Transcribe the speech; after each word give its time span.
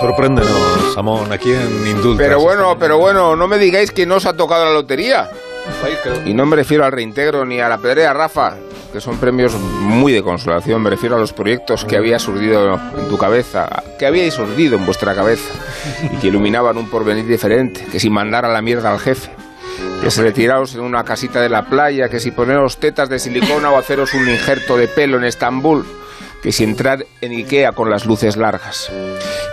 Sorpréndenos, 0.00 0.94
Samón, 0.94 1.32
aquí 1.32 1.52
en 1.52 1.86
Indultas. 1.86 2.26
Pero 2.26 2.40
bueno, 2.40 2.76
pero 2.78 2.98
bueno, 2.98 3.34
no 3.34 3.48
me 3.48 3.58
digáis 3.58 3.90
que 3.90 4.06
no 4.06 4.16
os 4.16 4.26
ha 4.26 4.36
tocado 4.36 4.64
la 4.64 4.72
lotería. 4.72 5.28
Y 6.24 6.34
no 6.34 6.46
me 6.46 6.56
refiero 6.56 6.84
al 6.84 6.92
reintegro 6.92 7.44
ni 7.44 7.60
a 7.60 7.68
la 7.68 7.78
pedrea, 7.78 8.12
Rafa, 8.14 8.54
que 8.92 9.00
son 9.00 9.18
premios 9.18 9.54
muy 9.54 10.12
de 10.12 10.22
consolación. 10.22 10.82
Me 10.82 10.90
refiero 10.90 11.16
a 11.16 11.18
los 11.18 11.32
proyectos 11.32 11.84
que 11.84 11.96
había 11.96 12.18
surgido 12.18 12.80
en 12.96 13.08
tu 13.08 13.18
cabeza, 13.18 13.68
que 13.98 14.06
habíais 14.06 14.34
surgido 14.34 14.76
en 14.76 14.86
vuestra 14.86 15.14
cabeza 15.14 15.52
y 16.12 16.16
que 16.16 16.28
iluminaban 16.28 16.78
un 16.78 16.88
porvenir 16.88 17.26
diferente, 17.26 17.84
que 17.90 18.00
sin 18.00 18.12
mandar 18.12 18.44
a 18.44 18.48
la 18.48 18.62
mierda 18.62 18.92
al 18.92 19.00
jefe. 19.00 19.30
Que 20.02 20.10
se 20.10 20.22
retiraos 20.22 20.74
en 20.74 20.80
una 20.80 21.04
casita 21.04 21.40
de 21.40 21.48
la 21.48 21.66
playa, 21.66 22.08
que 22.08 22.20
si 22.20 22.30
poneros 22.30 22.78
tetas 22.78 23.08
de 23.08 23.18
silicona 23.18 23.70
o 23.70 23.76
haceros 23.76 24.14
un 24.14 24.28
injerto 24.28 24.76
de 24.76 24.88
pelo 24.88 25.18
en 25.18 25.24
Estambul, 25.24 25.84
que 26.42 26.52
si 26.52 26.64
entrar 26.64 27.06
en 27.20 27.32
Ikea 27.32 27.72
con 27.72 27.90
las 27.90 28.06
luces 28.06 28.36
largas. 28.36 28.90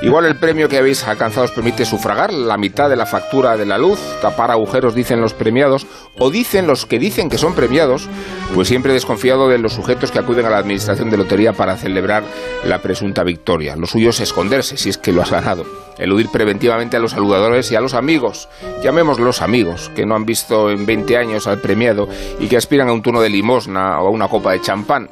Igual 0.01 0.25
el 0.25 0.37
premio 0.37 0.69
que 0.69 0.77
habéis 0.77 1.03
alcanzado 1.03 1.45
os 1.45 1.51
permite 1.51 1.85
sufragar 1.85 2.33
la 2.33 2.57
mitad 2.57 2.89
de 2.89 2.95
la 2.95 3.05
factura 3.05 3.57
de 3.57 3.65
la 3.65 3.77
luz, 3.77 3.99
tapar 4.21 4.51
agujeros, 4.51 4.93
dicen 4.93 5.21
los 5.21 5.33
premiados, 5.33 5.87
o 6.17 6.29
dicen 6.29 6.67
los 6.67 6.85
que 6.85 6.99
dicen 6.99 7.29
que 7.29 7.37
son 7.37 7.55
premiados, 7.55 8.07
pues 8.53 8.67
siempre 8.67 8.93
desconfiado 8.93 9.47
de 9.49 9.57
los 9.57 9.73
sujetos 9.73 10.11
que 10.11 10.19
acuden 10.19 10.45
a 10.45 10.49
la 10.49 10.57
administración 10.57 11.09
de 11.09 11.17
lotería 11.17 11.53
para 11.53 11.77
celebrar 11.77 12.23
la 12.63 12.81
presunta 12.81 13.23
victoria. 13.23 13.75
Lo 13.75 13.87
suyo 13.87 14.09
es 14.09 14.19
esconderse, 14.19 14.77
si 14.77 14.89
es 14.89 14.97
que 14.97 15.11
lo 15.11 15.21
has 15.21 15.31
ganado. 15.31 15.84
Eludir 15.97 16.29
preventivamente 16.29 16.97
a 16.97 16.99
los 16.99 17.11
saludadores 17.11 17.71
y 17.71 17.75
a 17.75 17.81
los 17.81 17.93
amigos, 17.93 18.49
llamémoslos 18.83 19.41
amigos, 19.41 19.91
que 19.95 20.05
no 20.05 20.15
han 20.15 20.25
visto 20.25 20.69
en 20.69 20.85
20 20.85 21.17
años 21.17 21.47
al 21.47 21.59
premiado 21.59 22.07
y 22.39 22.47
que 22.47 22.57
aspiran 22.57 22.89
a 22.89 22.93
un 22.93 23.01
turno 23.01 23.21
de 23.21 23.29
limosna 23.29 24.01
o 24.01 24.07
a 24.07 24.09
una 24.09 24.27
copa 24.27 24.51
de 24.51 24.61
champán. 24.61 25.09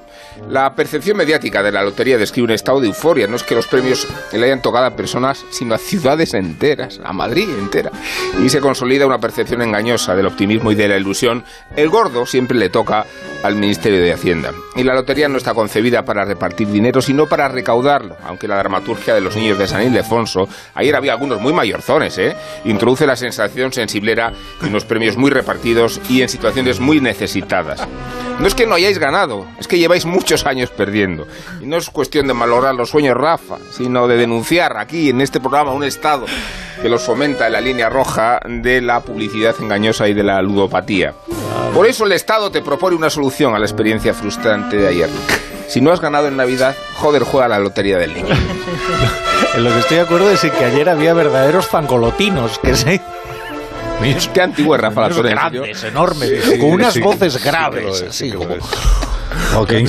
La 0.49 0.73
percepción 0.73 1.17
mediática 1.17 1.63
de 1.63 1.71
la 1.71 1.83
lotería 1.83 2.17
describe 2.17 2.45
un 2.45 2.51
estado 2.51 2.81
de 2.81 2.87
euforia. 2.87 3.27
No 3.27 3.35
es 3.35 3.43
que 3.43 3.55
los 3.55 3.67
premios 3.67 4.07
le 4.31 4.45
hayan 4.45 4.61
tocado 4.61 4.85
a 4.85 4.95
personas, 4.95 5.45
sino 5.51 5.75
a 5.75 5.77
ciudades 5.77 6.33
enteras, 6.33 6.99
a 7.03 7.13
Madrid 7.13 7.47
entera. 7.59 7.91
Y 8.43 8.49
se 8.49 8.59
consolida 8.59 9.05
una 9.05 9.19
percepción 9.19 9.61
engañosa 9.61 10.15
del 10.15 10.27
optimismo 10.27 10.71
y 10.71 10.75
de 10.75 10.87
la 10.87 10.97
ilusión. 10.97 11.43
El 11.75 11.89
gordo 11.89 12.25
siempre 12.25 12.57
le 12.57 12.69
toca 12.69 13.05
al 13.43 13.55
Ministerio 13.55 14.01
de 14.01 14.13
Hacienda. 14.13 14.51
Y 14.75 14.83
la 14.83 14.93
lotería 14.93 15.27
no 15.27 15.37
está 15.37 15.53
concebida 15.53 16.03
para 16.03 16.25
repartir 16.25 16.69
dinero, 16.69 17.01
sino 17.01 17.27
para 17.27 17.47
recaudarlo. 17.47 18.17
Aunque 18.25 18.47
la 18.47 18.57
dramaturgia 18.57 19.13
de 19.13 19.21
los 19.21 19.35
niños 19.35 19.59
de 19.59 19.67
San 19.67 19.83
Ildefonso, 19.83 20.47
ayer 20.73 20.95
había 20.95 21.11
algunos 21.11 21.39
muy 21.39 21.53
mayorzones, 21.53 22.17
¿eh? 22.17 22.35
introduce 22.65 23.05
la 23.05 23.15
sensación 23.15 23.71
sensiblera 23.71 24.33
de 24.61 24.67
unos 24.67 24.85
premios 24.85 25.17
muy 25.17 25.29
repartidos 25.29 26.01
y 26.09 26.21
en 26.21 26.29
situaciones 26.29 26.79
muy 26.79 26.99
necesitadas. 26.99 27.87
No 28.39 28.47
es 28.47 28.55
que 28.55 28.65
no 28.65 28.75
hayáis 28.75 28.97
ganado, 28.97 29.45
es 29.59 29.67
que 29.67 29.77
lleváis 29.77 30.05
muchos 30.05 30.45
años 30.45 30.71
perdiendo. 30.71 31.27
Y 31.61 31.65
no 31.65 31.77
es 31.77 31.89
cuestión 31.89 32.27
de 32.27 32.33
malograr 32.33 32.73
los 32.73 32.89
sueños, 32.89 33.15
Rafa, 33.15 33.57
sino 33.71 34.07
de 34.07 34.17
denunciar 34.17 34.77
aquí 34.77 35.09
en 35.09 35.21
este 35.21 35.39
programa 35.39 35.71
un 35.71 35.83
Estado 35.83 36.25
que 36.83 36.89
los 36.89 37.01
fomenta 37.01 37.47
en 37.47 37.53
la 37.53 37.61
línea 37.61 37.89
roja 37.89 38.41
de 38.45 38.81
la 38.81 38.99
publicidad 38.99 39.55
engañosa 39.57 40.09
y 40.09 40.13
de 40.13 40.21
la 40.21 40.41
ludopatía. 40.41 41.13
Por 41.73 41.87
eso 41.87 42.05
el 42.05 42.11
Estado 42.11 42.51
te 42.51 42.61
propone 42.61 42.97
una 42.97 43.09
solución 43.09 43.55
a 43.55 43.59
la 43.59 43.65
experiencia 43.65 44.13
frustrante 44.13 44.75
de 44.75 44.89
ayer. 44.89 45.09
Si 45.69 45.79
no 45.79 45.93
has 45.93 46.01
ganado 46.01 46.27
en 46.27 46.35
Navidad, 46.35 46.75
joder, 46.95 47.23
juega 47.23 47.47
la 47.47 47.59
lotería 47.59 47.97
del 47.97 48.13
niño. 48.13 48.35
en 49.55 49.63
lo 49.63 49.71
que 49.71 49.79
estoy 49.79 49.95
de 49.95 50.03
acuerdo 50.03 50.29
es 50.29 50.41
que 50.41 50.65
ayer 50.65 50.89
había 50.89 51.13
verdaderos 51.13 51.67
fangolotinos 51.67 52.59
que 52.59 52.75
se 52.75 53.01
Qué 54.33 54.41
antiguo 54.41 54.75
es 54.75 54.81
Rafa 54.81 55.07
La. 55.07 55.15
Grandes, 55.15 55.83
enormes, 55.85 56.59
con 56.59 56.71
unas 56.71 56.99
voces 56.99 57.41
graves. 57.41 58.03
Oh, 59.55 59.65
qué 59.65 59.77